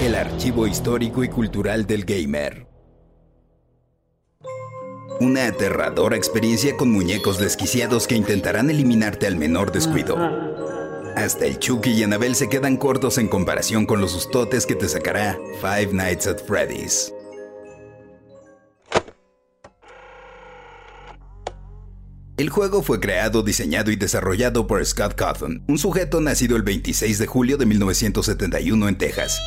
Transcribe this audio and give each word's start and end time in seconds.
El 0.00 0.14
archivo 0.14 0.66
histórico 0.66 1.24
y 1.24 1.28
cultural 1.28 1.86
del 1.86 2.04
gamer. 2.04 2.66
Una 5.20 5.46
aterradora 5.46 6.16
experiencia 6.16 6.76
con 6.76 6.90
muñecos 6.90 7.38
desquiciados 7.38 8.06
que 8.06 8.14
intentarán 8.14 8.70
eliminarte 8.70 9.26
al 9.26 9.36
menor 9.36 9.72
descuido. 9.72 10.16
Hasta 11.16 11.46
el 11.46 11.58
Chucky 11.58 11.90
y 11.90 12.02
Annabelle 12.04 12.34
se 12.34 12.48
quedan 12.48 12.76
cortos 12.76 13.18
en 13.18 13.28
comparación 13.28 13.84
con 13.84 14.00
los 14.00 14.12
sustotes 14.12 14.64
que 14.64 14.74
te 14.74 14.88
sacará 14.88 15.38
Five 15.60 15.92
Nights 15.92 16.26
at 16.26 16.38
Freddy's. 16.46 17.12
El 22.38 22.48
juego 22.48 22.82
fue 22.82 22.98
creado, 22.98 23.42
diseñado 23.42 23.90
y 23.90 23.96
desarrollado 23.96 24.66
por 24.66 24.84
Scott 24.84 25.14
Cawthon, 25.14 25.64
un 25.68 25.78
sujeto 25.78 26.20
nacido 26.20 26.56
el 26.56 26.62
26 26.62 27.18
de 27.18 27.26
julio 27.26 27.58
de 27.58 27.66
1971 27.66 28.88
en 28.88 28.96
Texas 28.96 29.38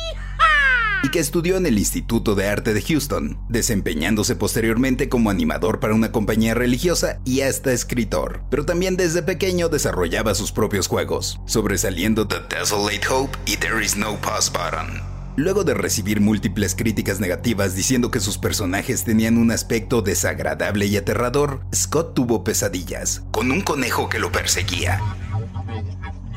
y 1.02 1.10
que 1.10 1.18
estudió 1.18 1.56
en 1.56 1.66
el 1.66 1.78
Instituto 1.78 2.34
de 2.34 2.48
Arte 2.48 2.74
de 2.74 2.82
Houston, 2.82 3.38
desempeñándose 3.48 4.34
posteriormente 4.34 5.08
como 5.08 5.30
animador 5.30 5.78
para 5.78 5.94
una 5.94 6.10
compañía 6.10 6.54
religiosa 6.54 7.20
y 7.24 7.42
hasta 7.42 7.72
escritor. 7.72 8.42
Pero 8.50 8.64
también 8.64 8.96
desde 8.96 9.22
pequeño 9.22 9.68
desarrollaba 9.68 10.34
sus 10.34 10.52
propios 10.52 10.88
juegos, 10.88 11.40
sobresaliendo 11.46 12.26
The 12.26 12.40
Desolate 12.50 13.06
Hope 13.08 13.38
y 13.46 13.56
There 13.56 13.84
Is 13.84 13.96
No 13.96 14.20
Pause 14.20 14.50
Button. 14.50 15.15
Luego 15.36 15.64
de 15.64 15.74
recibir 15.74 16.22
múltiples 16.22 16.74
críticas 16.74 17.20
negativas 17.20 17.74
diciendo 17.74 18.10
que 18.10 18.20
sus 18.20 18.38
personajes 18.38 19.04
tenían 19.04 19.36
un 19.36 19.50
aspecto 19.50 20.00
desagradable 20.00 20.86
y 20.86 20.96
aterrador, 20.96 21.60
Scott 21.74 22.14
tuvo 22.14 22.42
pesadillas, 22.42 23.22
con 23.32 23.50
un 23.50 23.60
conejo 23.60 24.08
que 24.08 24.18
lo 24.18 24.32
perseguía. 24.32 24.98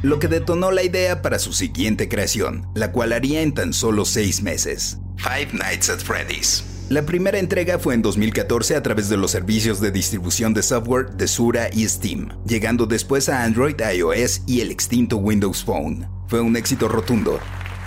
Lo 0.02 0.20
que 0.20 0.28
detonó 0.28 0.72
la 0.72 0.84
idea 0.84 1.22
para 1.22 1.40
su 1.40 1.54
siguiente 1.54 2.10
creación, 2.10 2.68
la 2.76 2.92
cual 2.92 3.14
haría 3.14 3.42
en 3.42 3.54
tan 3.54 3.72
solo 3.72 4.04
seis 4.04 4.42
meses, 4.42 4.98
Five 5.16 5.50
Nights 5.54 5.90
at 5.90 6.00
Freddy's. 6.00 6.66
La 6.90 7.04
primera 7.04 7.38
entrega 7.38 7.80
fue 7.80 7.94
en 7.94 8.02
2014 8.02 8.76
a 8.76 8.84
través 8.84 9.08
de 9.10 9.16
los 9.16 9.32
servicios 9.32 9.80
de 9.80 9.92
distribución 9.92 10.54
de 10.54 10.64
software 10.64 11.12
de 11.12 11.28
Sura 11.28 11.70
y 11.72 11.88
Steam, 11.88 12.30
llegando 12.46 12.86
después 12.86 13.30
a 13.30 13.44
Android, 13.44 13.76
iOS 13.80 14.42
y 14.46 14.60
el 14.60 14.72
extinto 14.72 15.18
Windows 15.18 15.64
Phone. 15.64 16.08
Fue 16.28 16.42
un 16.42 16.58
éxito 16.58 16.88
rotundo, 16.88 17.40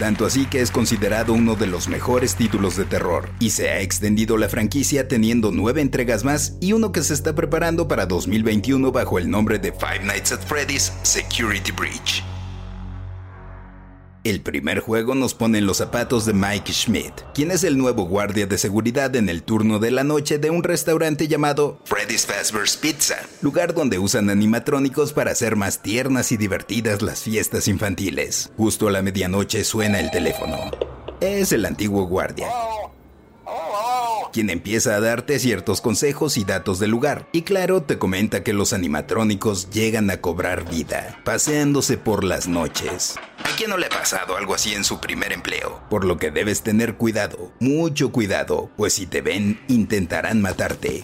tanto 0.02 0.26
así 0.26 0.46
que 0.46 0.60
es 0.60 0.72
considerado 0.72 1.32
uno 1.32 1.54
de 1.54 1.68
los 1.68 1.86
mejores 1.86 2.34
títulos 2.34 2.76
de 2.76 2.84
terror, 2.84 3.28
y 3.38 3.50
se 3.50 3.68
ha 3.68 3.82
extendido 3.82 4.36
la 4.36 4.48
franquicia 4.48 5.06
teniendo 5.06 5.52
nueve 5.52 5.80
entregas 5.80 6.24
más 6.24 6.56
y 6.60 6.72
uno 6.72 6.90
que 6.90 7.04
se 7.04 7.14
está 7.14 7.36
preparando 7.36 7.86
para 7.86 8.04
2021 8.06 8.90
bajo 8.90 9.20
el 9.20 9.30
nombre 9.30 9.60
de 9.60 9.70
Five 9.70 10.00
Nights 10.02 10.32
at 10.32 10.40
Freddy's 10.40 10.92
Security 11.04 11.70
Breach. 11.70 12.31
El 14.24 14.40
primer 14.40 14.78
juego 14.78 15.16
nos 15.16 15.34
pone 15.34 15.58
en 15.58 15.66
los 15.66 15.78
zapatos 15.78 16.26
de 16.26 16.32
Mike 16.32 16.72
Schmidt, 16.72 17.12
quien 17.34 17.50
es 17.50 17.64
el 17.64 17.76
nuevo 17.76 18.04
guardia 18.04 18.46
de 18.46 18.56
seguridad 18.56 19.16
en 19.16 19.28
el 19.28 19.42
turno 19.42 19.80
de 19.80 19.90
la 19.90 20.04
noche 20.04 20.38
de 20.38 20.48
un 20.48 20.62
restaurante 20.62 21.26
llamado 21.26 21.80
Freddy's 21.84 22.24
Fazbear's 22.24 22.76
Pizza, 22.76 23.16
lugar 23.40 23.74
donde 23.74 23.98
usan 23.98 24.30
animatrónicos 24.30 25.12
para 25.12 25.32
hacer 25.32 25.56
más 25.56 25.82
tiernas 25.82 26.30
y 26.30 26.36
divertidas 26.36 27.02
las 27.02 27.22
fiestas 27.22 27.66
infantiles. 27.66 28.52
Justo 28.56 28.86
a 28.86 28.92
la 28.92 29.02
medianoche 29.02 29.64
suena 29.64 29.98
el 29.98 30.12
teléfono. 30.12 30.70
Es 31.20 31.50
el 31.50 31.66
antiguo 31.66 32.06
guardia, 32.06 32.46
quien 34.32 34.50
empieza 34.50 34.96
a 34.96 35.00
darte 35.00 35.38
ciertos 35.38 35.80
consejos 35.80 36.36
y 36.36 36.44
datos 36.44 36.78
del 36.78 36.90
lugar. 36.90 37.28
Y 37.32 37.42
claro, 37.42 37.82
te 37.82 37.98
comenta 37.98 38.42
que 38.42 38.52
los 38.52 38.72
animatrónicos 38.72 39.70
llegan 39.70 40.10
a 40.10 40.20
cobrar 40.20 40.68
vida, 40.68 41.20
paseándose 41.24 41.98
por 41.98 42.24
las 42.24 42.48
noches. 42.48 43.16
¿A 43.44 43.56
quién 43.56 43.70
no 43.70 43.76
le 43.76 43.86
ha 43.86 43.90
pasado 43.90 44.36
algo 44.36 44.54
así 44.54 44.72
en 44.72 44.84
su 44.84 45.00
primer 45.00 45.32
empleo? 45.32 45.82
Por 45.90 46.04
lo 46.04 46.16
que 46.16 46.30
debes 46.30 46.62
tener 46.62 46.94
cuidado, 46.96 47.52
mucho 47.60 48.10
cuidado, 48.10 48.70
pues 48.76 48.94
si 48.94 49.06
te 49.06 49.20
ven, 49.20 49.60
intentarán 49.68 50.40
matarte. 50.40 51.02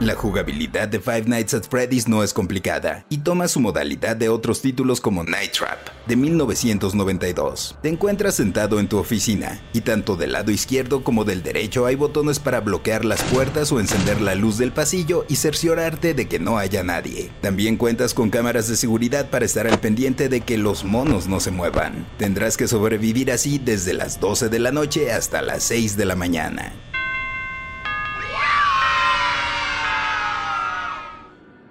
La 0.00 0.14
jugabilidad 0.14 0.88
de 0.88 0.98
Five 0.98 1.24
Nights 1.26 1.52
at 1.52 1.64
Freddy's 1.68 2.08
no 2.08 2.22
es 2.22 2.32
complicada 2.32 3.04
y 3.10 3.18
toma 3.18 3.48
su 3.48 3.60
modalidad 3.60 4.16
de 4.16 4.30
otros 4.30 4.62
títulos 4.62 4.98
como 4.98 5.24
Night 5.24 5.52
Trap 5.52 5.78
de 6.06 6.16
1992. 6.16 7.76
Te 7.82 7.90
encuentras 7.90 8.34
sentado 8.34 8.80
en 8.80 8.88
tu 8.88 8.96
oficina 8.96 9.60
y 9.74 9.82
tanto 9.82 10.16
del 10.16 10.32
lado 10.32 10.52
izquierdo 10.52 11.04
como 11.04 11.24
del 11.24 11.42
derecho 11.42 11.84
hay 11.84 11.96
botones 11.96 12.38
para 12.38 12.60
bloquear 12.60 13.04
las 13.04 13.22
puertas 13.24 13.72
o 13.72 13.78
encender 13.78 14.22
la 14.22 14.34
luz 14.34 14.56
del 14.56 14.72
pasillo 14.72 15.26
y 15.28 15.36
cerciorarte 15.36 16.14
de 16.14 16.28
que 16.28 16.38
no 16.38 16.56
haya 16.56 16.82
nadie. 16.82 17.30
También 17.42 17.76
cuentas 17.76 18.14
con 18.14 18.30
cámaras 18.30 18.68
de 18.68 18.76
seguridad 18.76 19.28
para 19.28 19.44
estar 19.44 19.66
al 19.66 19.80
pendiente 19.80 20.30
de 20.30 20.40
que 20.40 20.56
los 20.56 20.82
monos 20.82 21.28
no 21.28 21.40
se 21.40 21.50
muevan. 21.50 22.06
Tendrás 22.16 22.56
que 22.56 22.68
sobrevivir 22.68 23.30
así 23.30 23.58
desde 23.58 23.92
las 23.92 24.18
12 24.18 24.48
de 24.48 24.60
la 24.60 24.72
noche 24.72 25.12
hasta 25.12 25.42
las 25.42 25.62
6 25.64 25.98
de 25.98 26.06
la 26.06 26.16
mañana. 26.16 26.72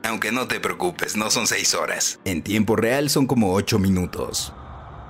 Aunque 0.10 0.32
no 0.32 0.48
te 0.48 0.60
preocupes, 0.60 1.16
no 1.16 1.30
son 1.30 1.46
6 1.46 1.76
horas. 1.76 2.20
En 2.26 2.42
tiempo 2.42 2.76
real 2.76 3.12
son 3.12 3.28
como 3.28 3.54
8 3.54 3.78
minutos. 3.78 4.52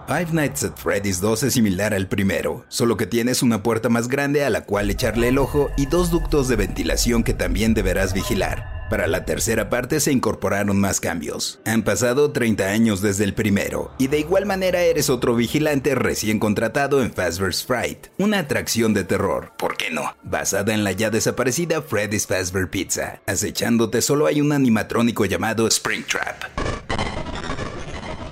Five 0.08 0.34
Nights 0.34 0.66
at 0.66 0.76
Freddy's 0.76 1.22
2 1.22 1.44
es 1.44 1.54
similar 1.54 1.94
al 1.94 2.10
primero, 2.10 2.66
solo 2.68 2.98
que 2.98 3.08
tienes 3.08 3.42
una 3.42 3.64
puerta 3.64 3.88
más 3.88 4.10
grande 4.10 4.44
a 4.44 4.50
la 4.50 4.66
cual 4.66 4.90
echarle 4.90 5.30
el 5.30 5.38
ojo 5.38 5.70
y 5.78 5.86
dos 5.86 6.12
ductos 6.12 6.50
de 6.50 6.58
ventilación 6.58 7.24
que 7.24 7.34
también 7.34 7.74
deberás 7.74 8.14
vigilar. 8.14 8.79
Para 8.90 9.06
la 9.06 9.24
tercera 9.24 9.70
parte 9.70 10.00
se 10.00 10.12
incorporaron 10.12 10.80
más 10.80 11.00
cambios. 11.00 11.60
Han 11.66 11.84
pasado 11.84 12.32
30 12.32 12.66
años 12.66 13.02
desde 13.02 13.24
el 13.24 13.36
primero, 13.36 13.92
y 14.00 14.08
de 14.08 14.20
igual 14.20 14.48
manera 14.48 14.82
eres 14.82 15.12
otro 15.12 15.36
vigilante 15.36 15.94
recién 15.94 16.40
contratado 16.40 17.04
en 17.04 17.14
Fazbear's 17.14 17.64
Fright, 17.64 18.08
una 18.18 18.40
atracción 18.40 18.96
de 18.96 19.04
terror, 19.04 19.52
¿por 19.58 19.78
qué 19.78 19.92
no? 19.92 20.16
Basada 20.24 20.74
en 20.74 20.84
la 20.84 20.92
ya 20.92 21.12
desaparecida 21.12 21.84
Freddy's 21.84 22.26
Fazbear 22.26 22.70
Pizza. 22.70 23.22
Acechándote 23.28 24.02
solo 24.02 24.26
hay 24.26 24.42
un 24.42 24.52
animatrónico 24.52 25.26
llamado 25.26 25.68
Springtrap 25.68 26.79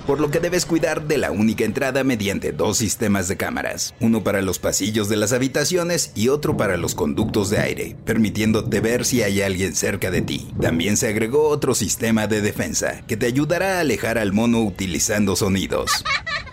por 0.07 0.21
lo 0.21 0.31
que 0.31 0.39
debes 0.39 0.65
cuidar 0.65 1.05
de 1.05 1.17
la 1.17 1.31
única 1.31 1.65
entrada 1.65 2.05
mediante 2.05 2.53
dos 2.53 2.77
sistemas 2.77 3.27
de 3.27 3.35
cámaras, 3.35 3.93
uno 3.99 4.23
para 4.23 4.41
los 4.41 4.57
pasillos 4.57 5.09
de 5.09 5.17
las 5.17 5.33
habitaciones 5.33 6.11
y 6.15 6.29
otro 6.29 6.55
para 6.55 6.77
los 6.77 6.95
conductos 6.95 7.49
de 7.49 7.59
aire, 7.59 7.97
permitiéndote 8.05 8.79
ver 8.79 9.03
si 9.03 9.21
hay 9.21 9.41
alguien 9.41 9.75
cerca 9.75 10.09
de 10.09 10.21
ti. 10.21 10.47
También 10.61 10.95
se 10.95 11.09
agregó 11.09 11.49
otro 11.49 11.75
sistema 11.75 12.25
de 12.27 12.39
defensa, 12.39 13.03
que 13.05 13.17
te 13.17 13.25
ayudará 13.25 13.77
a 13.77 13.81
alejar 13.81 14.17
al 14.17 14.31
mono 14.31 14.63
utilizando 14.63 15.35
sonidos. 15.35 15.91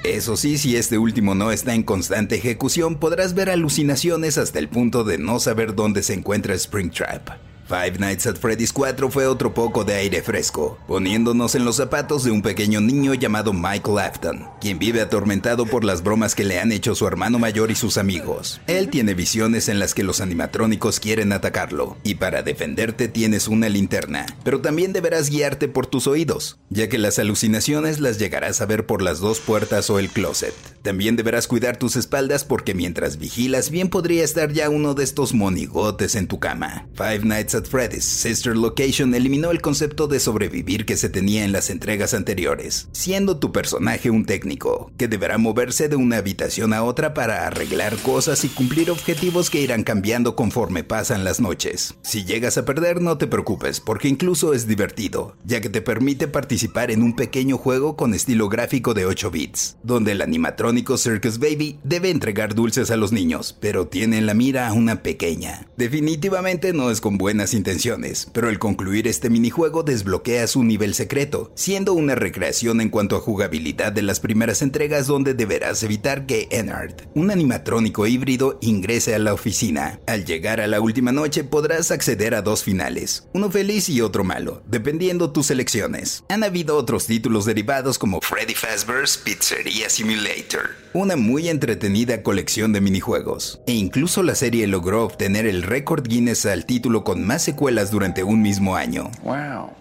Eso 0.03 0.37
sí, 0.37 0.59
si 0.59 0.77
este 0.77 0.99
último 0.99 1.37
no 1.37 1.53
está 1.53 1.75
en 1.75 1.85
constante 1.85 2.35
ejecución, 2.35 2.97
podrás 2.97 3.35
ver 3.35 3.51
alucinaciones 3.51 4.37
hasta 4.37 4.59
el 4.59 4.69
punto 4.69 5.05
de 5.05 5.19
no 5.19 5.39
saber 5.39 5.77
dónde 5.77 6.03
se 6.03 6.15
encuentra 6.15 6.55
Springtrap. 6.55 7.54
Five 7.67 7.99
Nights 7.99 8.27
at 8.27 8.37
Freddy's 8.37 8.75
4 8.75 9.11
fue 9.11 9.27
otro 9.27 9.55
poco 9.55 9.85
de 9.85 9.95
aire 9.95 10.21
fresco, 10.21 10.79
poniéndonos 10.87 11.55
en 11.55 11.65
los 11.65 11.77
zapatos 11.77 12.23
de 12.23 12.31
un 12.31 12.43
pequeño 12.43 12.83
niño 12.83 13.15
llamado 13.15 13.55
Michael 13.55 13.99
Afton, 14.01 14.45
quien 14.61 14.79
vive 14.79 15.01
atormentado 15.01 15.65
por 15.65 15.83
las 15.83 16.03
bromas 16.03 16.35
que 16.35 16.45
le 16.45 16.61
han 16.61 16.73
hecho 16.73 16.95
su 16.95 17.07
hermano 17.07 17.39
mayor 17.39 17.71
y 17.71 17.75
sus 17.75 17.97
amigos. 17.97 18.61
Él 18.67 18.91
tiene 18.91 19.15
visiones 19.15 19.71
en 19.71 19.79
las 19.79 19.95
que 19.95 20.03
los 20.03 20.21
animatrónicos 20.21 21.01
quieren 21.01 21.33
atacarlo, 21.33 21.97
y 22.05 22.17
para 22.17 22.43
defenderte 22.43 23.09
tienes 23.09 23.49
una 23.49 23.71
linterna, 23.71 24.27
pero 24.45 24.61
también 24.61 24.93
deberás 24.93 25.31
guiarte 25.31 25.67
por 25.67 25.87
tus 25.87 26.07
oídos, 26.07 26.59
ya 26.69 26.91
que 26.91 26.99
las 26.99 27.19
alucinaciones 27.19 27.99
las 27.99 28.19
llegarás 28.19 28.61
a 28.61 28.67
ver 28.67 28.85
por 28.85 29.01
las 29.01 29.21
dos 29.21 29.41
puertas 29.41 29.89
o 29.89 29.99
el 29.99 30.11
closet. 30.11 30.55
También 30.83 31.17
deberás 31.17 31.49
cuidar 31.49 31.79
tus 31.79 31.97
espaldas 31.97 32.45
porque 32.45 32.75
mientras 32.75 33.17
vigilas 33.17 33.71
bien 33.71 33.89
podría 33.89 34.23
estar 34.23 34.53
ya 34.53 34.69
uno 34.69 34.93
de 34.93 35.03
estos 35.03 35.33
monigotes 35.33 36.15
en 36.15 36.29
tu 36.29 36.39
cama. 36.39 36.87
Five 36.95 37.21
Nights 37.25 37.54
at 37.55 37.65
Freddy's 37.65 38.05
Sister 38.05 38.57
Location 38.57 39.15
eliminó 39.15 39.51
el 39.51 39.61
concepto 39.61 40.07
de 40.07 40.21
sobrevivir 40.21 40.85
que 40.85 40.97
se 40.97 41.09
tenía 41.09 41.45
en 41.45 41.53
las 41.53 41.71
entregas 41.71 42.15
anteriores, 42.15 42.89
siendo 42.93 43.39
tu 43.39 43.53
personaje 43.53 44.11
un 44.11 44.25
técnico, 44.25 44.91
que 44.99 45.09
deberá 45.09 45.39
moverse 45.39 45.89
de 45.89 45.97
una 45.97 46.19
habitación 46.19 46.73
a 46.73 46.83
otra 46.83 47.15
para 47.15 47.47
arreglar 47.47 47.97
cosas 47.99 48.45
y 48.45 48.49
cumplir 48.49 48.91
objetivos 48.91 49.51
que 49.51 49.61
irán 49.61 49.85
cambiando 49.85 50.37
conforme 50.37 50.85
pasan 50.85 51.25
las 51.25 51.41
noches. 51.41 51.95
Si 52.03 52.25
llegas 52.25 52.59
a 52.59 52.65
perder 52.65 53.01
no 53.01 53.19
te 53.19 53.27
preocupes, 53.27 53.81
porque 53.81 54.09
incluso 54.09 54.55
es 54.55 54.67
divertido, 54.67 55.37
ya 55.45 55.61
que 55.61 55.69
te 55.69 55.83
permite 55.83 56.29
participar 56.29 56.91
en 56.91 57.03
un 57.03 57.17
pequeño 57.17 57.59
juego 57.59 57.97
con 57.97 58.15
estilo 58.15 58.49
gráfico 58.49 58.95
de 58.95 59.07
8 59.07 59.31
bits, 59.31 59.77
donde 59.83 60.13
el 60.13 60.23
animatrónico 60.23 60.99
Circus 60.99 61.39
Baby 61.39 61.79
debe 61.85 62.11
entregar 62.11 62.55
dulces 62.55 62.91
a 62.91 62.97
los 62.97 63.13
niños, 63.13 63.57
pero 63.61 63.87
tiene 63.87 64.19
en 64.19 64.27
la 64.27 64.35
mira 64.35 64.69
a 64.69 64.73
una 64.73 65.03
pequeña. 65.03 65.69
Definitivamente 65.77 66.73
no 66.73 66.91
es 66.91 67.01
con 67.01 67.19
buena 67.19 67.44
intenciones, 67.53 68.29
pero 68.33 68.49
al 68.49 68.59
concluir 68.59 69.07
este 69.07 69.29
minijuego 69.29 69.83
desbloqueas 69.83 70.57
un 70.57 70.69
nivel 70.69 70.95
secreto, 70.95 71.53
siendo 71.55 71.93
una 71.93 72.15
recreación 72.15 72.81
en 72.81 72.89
cuanto 72.89 73.17
a 73.17 73.21
jugabilidad 73.21 73.93
de 73.93 74.03
las 74.03 74.21
primeras 74.21 74.63
entregas 74.63 75.07
donde 75.07 75.35
deberás 75.35 75.83
evitar 75.83 76.27
que 76.27 76.49
Ennard, 76.51 76.95
un 77.15 77.31
animatrónico 77.31 78.07
híbrido, 78.07 78.59
ingrese 78.63 79.15
a 79.15 79.19
la 79.19 79.35
oficina. 79.35 80.01
Al 80.07 80.25
llegar 80.25 80.61
a 80.61 80.67
la 80.67 80.81
última 80.81 81.13
noche 81.13 81.45
podrás 81.45 81.91
acceder 81.91 82.35
a 82.35 82.43
dos 82.43 82.63
finales, 82.63 83.29
uno 83.33 83.51
feliz 83.51 83.89
y 83.89 84.01
otro 84.01 84.25
malo, 84.25 84.63
dependiendo 84.67 85.33
tus 85.33 85.51
elecciones. 85.51 86.25
Han 86.29 86.45
habido 86.45 86.77
otros 86.77 87.07
títulos 87.07 87.45
derivados 87.45 87.99
como 87.99 88.21
Freddy 88.21 88.55
Fazbear's 88.55 89.17
Pizzeria 89.19 89.91
Simulator, 89.91 90.71
una 90.93 91.17
muy 91.17 91.49
entretenida 91.49 92.23
colección 92.23 92.73
de 92.73 92.81
minijuegos, 92.81 93.61
e 93.67 93.73
incluso 93.73 94.23
la 94.23 94.37
serie 94.37 94.67
logró 94.69 95.05
obtener 95.05 95.47
el 95.47 95.63
récord 95.63 96.07
Guinness 96.07 96.47
al 96.47 96.67
título 96.67 97.03
con 97.03 97.27
más 97.27 97.34
secuelas 97.43 97.91
durante 97.91 98.23
un 98.23 98.43
mismo 98.43 98.77
año. 98.77 99.11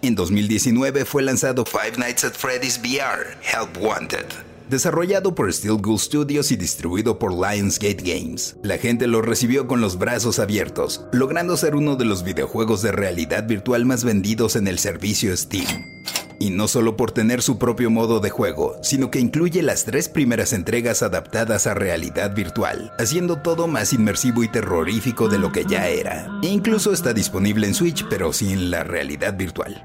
En 0.02 0.14
2019 0.14 1.04
fue 1.04 1.22
lanzado 1.22 1.64
Five 1.64 1.98
Nights 1.98 2.24
at 2.24 2.32
Freddy's 2.32 2.78
VR, 2.78 3.36
Help 3.42 3.76
Wanted, 3.80 4.26
Desarrollado 4.68 5.34
por 5.34 5.52
Steel 5.52 5.76
Ghoul 5.76 5.98
Studios 5.98 6.50
y 6.50 6.56
distribuido 6.56 7.18
por 7.18 7.32
Lionsgate 7.32 8.02
Games, 8.02 8.56
la 8.62 8.78
gente 8.78 9.06
lo 9.06 9.20
recibió 9.20 9.66
con 9.66 9.82
los 9.82 9.98
brazos 9.98 10.38
abiertos, 10.38 11.04
logrando 11.12 11.58
ser 11.58 11.76
uno 11.76 11.96
de 11.96 12.06
los 12.06 12.24
videojuegos 12.24 12.80
de 12.80 12.90
realidad 12.90 13.46
virtual 13.46 13.84
más 13.84 14.04
vendidos 14.04 14.56
en 14.56 14.66
el 14.66 14.78
servicio 14.78 15.36
Steam. 15.36 15.93
Y 16.38 16.50
no 16.50 16.68
solo 16.68 16.96
por 16.96 17.12
tener 17.12 17.42
su 17.42 17.58
propio 17.58 17.90
modo 17.90 18.20
de 18.20 18.30
juego, 18.30 18.76
sino 18.82 19.10
que 19.10 19.20
incluye 19.20 19.62
las 19.62 19.84
tres 19.84 20.08
primeras 20.08 20.52
entregas 20.52 21.02
adaptadas 21.02 21.66
a 21.66 21.74
realidad 21.74 22.34
virtual, 22.34 22.92
haciendo 22.98 23.38
todo 23.38 23.66
más 23.66 23.92
inmersivo 23.92 24.42
y 24.42 24.48
terrorífico 24.48 25.28
de 25.28 25.38
lo 25.38 25.52
que 25.52 25.64
ya 25.64 25.88
era. 25.88 26.28
E 26.42 26.48
incluso 26.48 26.92
está 26.92 27.12
disponible 27.12 27.66
en 27.66 27.74
Switch, 27.74 28.04
pero 28.08 28.32
sin 28.32 28.70
la 28.70 28.84
realidad 28.84 29.36
virtual. 29.36 29.82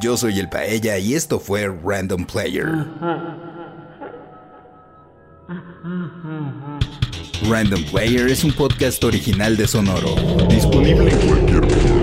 Yo 0.00 0.16
soy 0.16 0.38
el 0.38 0.48
Paella 0.48 0.98
y 0.98 1.14
esto 1.14 1.38
fue 1.38 1.68
Random 1.68 2.24
Player. 2.24 2.66
Random 7.48 7.84
Player 7.90 8.28
es 8.28 8.44
un 8.44 8.52
podcast 8.52 9.02
original 9.04 9.56
de 9.56 9.66
Sonoro. 9.66 10.14
Disponible 10.48 11.10
en 11.10 11.28
cualquier 11.28 12.01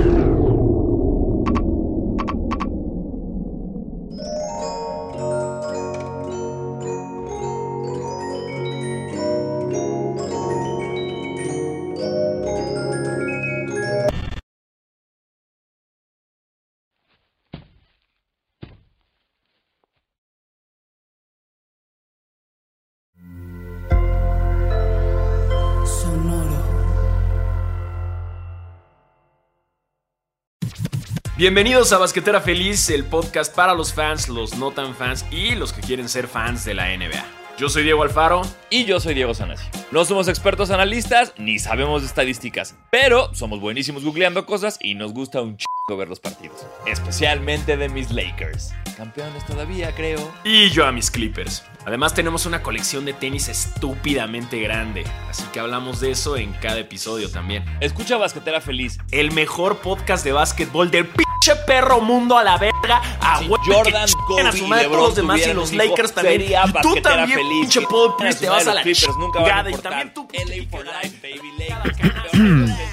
Bienvenidos 31.39 31.94
a 31.94 31.97
Basquetera 31.97 32.41
Feliz, 32.41 32.89
el 32.89 33.06
podcast 33.06 33.56
para 33.56 33.74
los 33.74 33.94
fans, 33.94 34.27
los 34.27 34.57
no 34.57 34.71
tan 34.71 34.94
fans 34.94 35.25
y 35.31 35.56
los 35.56 35.71
que 35.71 35.80
quieren 35.80 36.09
ser 36.09 36.27
fans 36.27 36.65
de 36.65 36.74
la 36.74 36.88
NBA. 36.88 37.25
Yo 37.57 37.69
soy 37.69 37.83
Diego 37.83 38.03
Alfaro. 38.03 38.41
Y 38.69 38.83
yo 38.83 39.00
soy 39.00 39.13
Diego 39.13 39.33
Sanasi. 39.33 39.63
No 39.89 40.03
somos 40.03 40.27
expertos 40.27 40.69
analistas 40.69 41.33
ni 41.38 41.57
sabemos 41.57 42.03
estadísticas, 42.03 42.75
pero 42.89 43.33
somos 43.33 43.62
buenísimos 43.62 44.03
googleando 44.03 44.45
cosas 44.45 44.77
y 44.81 44.95
nos 44.95 45.13
gusta 45.13 45.41
un 45.41 45.56
chingo 45.56 45.79
ver 45.97 46.07
los 46.07 46.19
partidos. 46.19 46.65
Especialmente 46.86 47.77
de 47.77 47.89
mis 47.89 48.12
Lakers. 48.12 48.74
Campeones 48.97 49.45
todavía, 49.45 49.94
creo. 49.95 50.31
Y 50.44 50.69
yo 50.69 50.86
a 50.86 50.91
mis 50.91 51.09
Clippers. 51.09 51.63
Además 51.86 52.13
tenemos 52.13 52.45
una 52.45 52.62
colección 52.62 53.06
de 53.06 53.13
tenis 53.13 53.47
estúpidamente 53.47 54.59
grande, 54.59 55.06
así 55.30 55.44
que 55.53 55.59
hablamos 55.59 56.00
de 56.01 56.12
eso 56.12 56.36
en 56.38 56.51
cada 56.53 56.80
episodio 56.80 57.31
también. 57.31 57.63
Escucha 57.80 58.18
Basquetera 58.18 58.62
Feliz. 58.62 58.97
El 59.12 59.31
mejor 59.31 59.77
podcast 59.77 60.24
de 60.25 60.33
básquetbol 60.33 60.91
del 60.91 61.07
pinche 61.07 61.56
perro 61.65 62.01
mundo 62.01 62.38
a 62.38 62.44
la 62.44 62.57
verga. 62.57 63.01
A 63.21 63.39
sí, 63.39 63.50
Jordan, 63.65 64.09
Kobe, 64.27 64.41
a 64.41 64.51
su 64.51 64.68
madre 64.68 64.86
todos 64.86 65.00
los 65.00 65.15
demás 65.15 65.47
y 65.47 65.53
los 65.53 65.74
Lakers 65.74 66.13
también. 66.13 66.41
Y 66.41 66.81
tú 66.81 66.95
también, 67.01 67.39
feliz. 67.39 67.62
pinche 67.62 67.81
Paul 67.81 68.15
Pierce, 68.18 68.39
te 68.39 68.50
vas 68.50 68.68
a 68.68 68.74
la 68.74 68.81
Clippers, 68.81 69.18
nunca 69.18 69.39
van 69.39 69.68
a 69.68 69.69
y 69.71 69.74
también 69.75 70.13
tú, 70.13 70.27
LA 70.33 70.69
for 70.69 70.86
life, 70.86 71.18
baby 71.21 71.50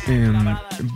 eh, 0.09 0.33